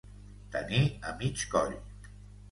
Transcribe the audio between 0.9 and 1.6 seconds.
a mig